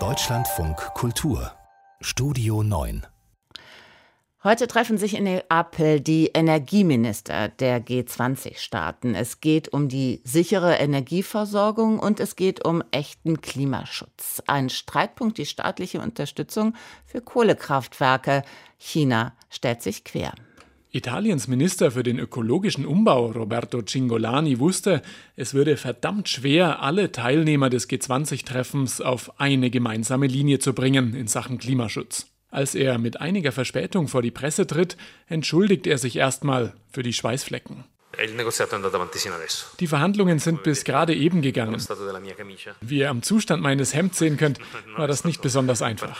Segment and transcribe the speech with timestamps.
[0.00, 1.52] Deutschlandfunk Kultur
[2.00, 3.06] Studio 9
[4.42, 9.14] Heute treffen sich in Neapel die Energieminister der G20-Staaten.
[9.14, 14.42] Es geht um die sichere Energieversorgung und es geht um echten Klimaschutz.
[14.48, 16.74] Ein Streitpunkt die staatliche Unterstützung
[17.06, 18.42] für Kohlekraftwerke.
[18.76, 20.34] China stellt sich quer.
[20.94, 25.02] Italiens Minister für den ökologischen Umbau Roberto Cingolani wusste,
[25.34, 31.26] es würde verdammt schwer, alle Teilnehmer des G20-Treffens auf eine gemeinsame Linie zu bringen in
[31.26, 32.28] Sachen Klimaschutz.
[32.48, 37.12] Als er mit einiger Verspätung vor die Presse tritt, entschuldigt er sich erstmal für die
[37.12, 37.82] Schweißflecken.
[39.80, 41.76] Die Verhandlungen sind bis gerade eben gegangen.
[42.82, 44.60] Wie ihr am Zustand meines Hemds sehen könnt,
[44.96, 46.16] war das nicht besonders einfach.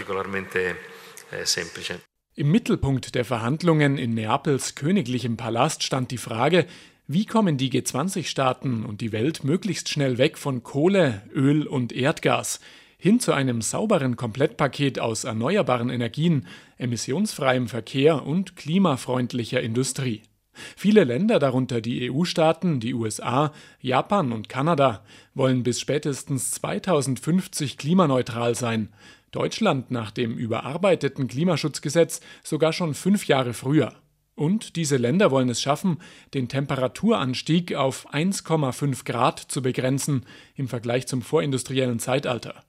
[2.36, 6.66] Im Mittelpunkt der Verhandlungen in Neapels königlichem Palast stand die Frage,
[7.06, 12.58] wie kommen die G20-Staaten und die Welt möglichst schnell weg von Kohle, Öl und Erdgas
[12.98, 20.22] hin zu einem sauberen Komplettpaket aus erneuerbaren Energien, emissionsfreiem Verkehr und klimafreundlicher Industrie.
[20.54, 28.56] Viele Länder, darunter die EU-Staaten, die USA, Japan und Kanada, wollen bis spätestens 2050 klimaneutral
[28.56, 28.88] sein.
[29.34, 33.92] Deutschland nach dem überarbeiteten Klimaschutzgesetz sogar schon fünf Jahre früher.
[34.36, 35.98] Und diese Länder wollen es schaffen,
[36.34, 42.64] den Temperaturanstieg auf 1,5 Grad zu begrenzen im Vergleich zum vorindustriellen Zeitalter.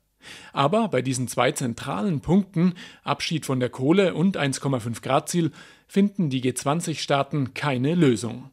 [0.53, 5.51] Aber bei diesen zwei zentralen Punkten, Abschied von der Kohle und 1,5 Grad Ziel,
[5.87, 8.51] finden die G20-Staaten keine Lösung.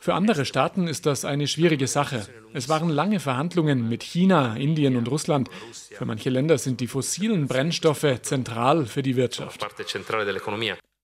[0.00, 2.26] Für andere Staaten ist das eine schwierige Sache.
[2.52, 5.48] Es waren lange Verhandlungen mit China, Indien und Russland.
[5.90, 9.64] Für manche Länder sind die fossilen Brennstoffe zentral für die Wirtschaft.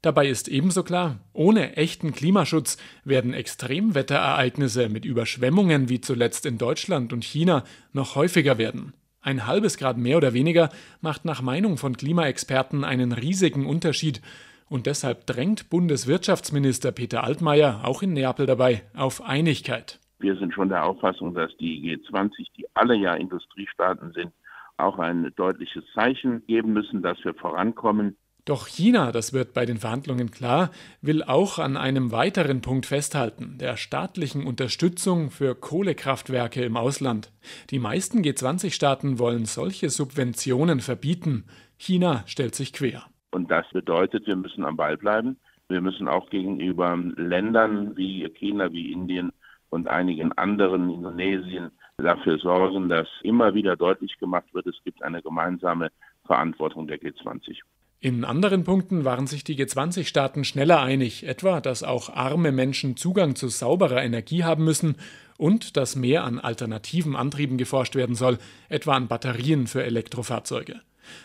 [0.00, 7.12] Dabei ist ebenso klar, ohne echten Klimaschutz werden Extremwetterereignisse mit Überschwemmungen wie zuletzt in Deutschland
[7.12, 8.94] und China noch häufiger werden.
[9.20, 14.22] Ein halbes Grad mehr oder weniger macht nach Meinung von Klimaexperten einen riesigen Unterschied
[14.68, 19.98] und deshalb drängt Bundeswirtschaftsminister Peter Altmaier auch in Neapel dabei auf Einigkeit.
[20.18, 24.32] Wir sind schon der Auffassung, dass die G20, die alle ja Industriestaaten sind,
[24.76, 28.16] auch ein deutliches Zeichen geben müssen, dass wir vorankommen.
[28.44, 30.70] Doch China, das wird bei den Verhandlungen klar,
[31.02, 37.30] will auch an einem weiteren Punkt festhalten, der staatlichen Unterstützung für Kohlekraftwerke im Ausland.
[37.68, 41.44] Die meisten G20-Staaten wollen solche Subventionen verbieten.
[41.76, 43.04] China stellt sich quer.
[43.30, 45.36] Und das bedeutet, wir müssen am Ball bleiben.
[45.68, 49.32] Wir müssen auch gegenüber Ländern wie China, wie Indien
[49.70, 55.20] und einigen anderen, Indonesien, dafür sorgen, dass immer wieder deutlich gemacht wird, es gibt eine
[55.20, 55.90] gemeinsame
[56.24, 57.58] Verantwortung der G20.
[58.00, 63.34] In anderen Punkten waren sich die G20-Staaten schneller einig, etwa, dass auch arme Menschen Zugang
[63.34, 64.94] zu sauberer Energie haben müssen
[65.36, 70.80] und dass mehr an alternativen Antrieben geforscht werden soll, etwa an Batterien für Elektrofahrzeuge.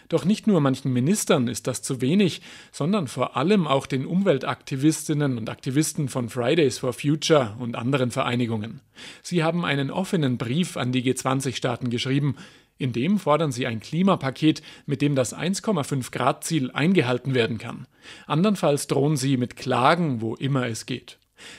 [0.10, 5.38] Doch nicht nur manchen Ministern ist das zu wenig, sondern vor allem auch den Umweltaktivistinnen
[5.38, 8.82] und Aktivisten von Fridays for Future und anderen Vereinigungen.
[9.22, 12.36] Sie haben einen offenen Brief an die G20-Staaten geschrieben,
[12.78, 17.88] in dem fordern sie ein Klimapaket, mit dem das 1,5 Grad Ziel eingehalten werden kann.
[18.26, 21.18] Andernfalls drohen sie mit Klagen, wo immer es geht.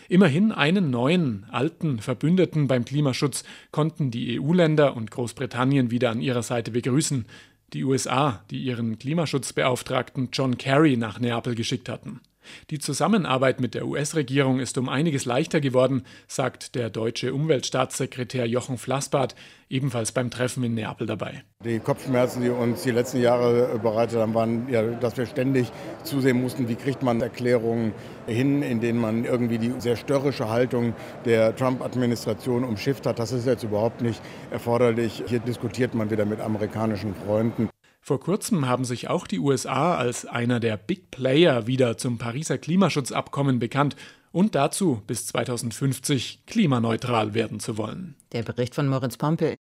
[0.09, 6.43] Immerhin einen neuen, alten Verbündeten beim Klimaschutz konnten die EU-Länder und Großbritannien wieder an ihrer
[6.43, 7.27] Seite begrüßen,
[7.73, 12.21] die USA, die ihren Klimaschutzbeauftragten John Kerry nach Neapel geschickt hatten.
[12.71, 18.79] Die Zusammenarbeit mit der US-Regierung ist um einiges leichter geworden, sagt der deutsche Umweltstaatssekretär Jochen
[18.79, 19.35] Flassbart,
[19.69, 21.43] ebenfalls beim Treffen in Neapel dabei.
[21.65, 25.73] Die Kopfschmerzen, die uns die letzten Jahre bereitet haben, waren, ja, dass wir ständig
[26.03, 27.93] zusehen mussten, wie kriegt man Erklärungen
[28.27, 30.95] hin, in denen man irgendwie die sehr störrische Haltung
[31.25, 33.19] der Trump-Administration umschifft hat.
[33.19, 35.25] Das ist jetzt überhaupt nicht erforderlich.
[35.27, 37.69] Hier diskutiert man wieder mit amerikanischen Freunden.
[38.07, 42.59] Vor kurzem haben sich auch die USA als einer der Big Player wieder zum Pariser
[42.59, 43.97] Klimaschutzabkommen bekannt
[44.31, 48.15] und dazu bis 2050 klimaneutral werden zu wollen.
[48.33, 49.55] Der Bericht von Moritz Pompel